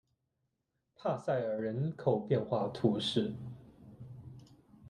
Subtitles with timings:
[0.95, 3.35] 帕尔塞人口变化图示